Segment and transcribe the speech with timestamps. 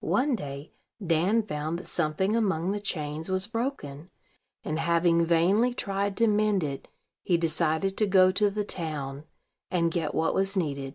[0.00, 0.72] One day
[1.06, 4.08] Dan found that something among the chains was broken;
[4.64, 6.88] and, having vainly tried to mend it,
[7.22, 9.24] he decided to go to the town,
[9.70, 10.94] and get what was needed.